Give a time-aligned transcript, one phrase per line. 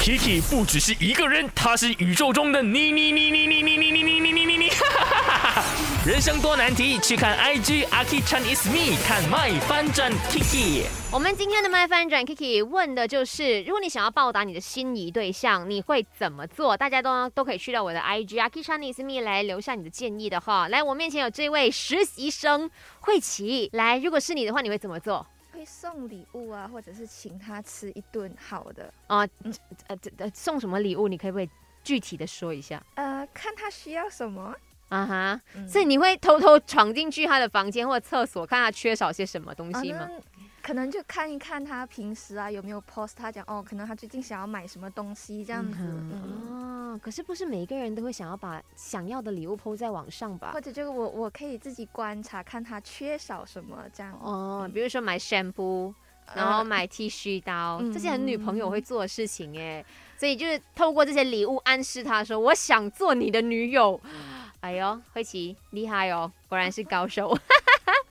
[0.00, 4.70] Kiki 不只是一个人，他是宇宙中的你你你你你你你你你你你你你。
[6.06, 10.84] 人生多难题，去看 IG Aki Chan is me，看 My 翻转 Kiki。
[11.12, 16.74] 我们今天的麦翻转 Kiki 问的就是，如果你想要报答你的心仪对象，你会怎么做？
[16.74, 20.66] 大家都都可以去到我的 IG Aki Chan is me 来留下你的建议的哈。
[20.68, 22.70] 来，我面前有这位实习生
[23.00, 25.26] 慧琪，来，如果是你的话，你会怎么做？
[25.60, 29.18] 会送礼物啊，或者是请他吃一顿好的啊，
[29.88, 31.06] 呃，呃，送什么礼物？
[31.06, 31.50] 你可以不可以
[31.84, 32.82] 具体的说一下？
[32.94, 34.56] 呃，看他需要什么
[34.88, 40.08] 啊哈，所以你会偷偷闯进去他的房间或者厕所，看他缺少些什么东西吗？
[40.62, 45.78] 可能就看一看他平时啊有没有 post，他讲哦，可能他最近想要买什么东西这样子。
[46.90, 50.50] 哦，可是不是每一个人都会想要把想要的礼物 post 在网上吧？
[50.52, 54.18] 或者就我我可以自己观察，看他缺少什么这样。
[54.20, 55.94] 哦，比如说买 shampoo，
[56.34, 59.84] 然后买剃须刀，这些很女朋友会做的事情哎。
[60.16, 64.00] 所以就是透过这些礼物暗示他说，我想做你的女友。
[64.60, 67.34] 哎呦，慧琪厉害哦，果然是高手。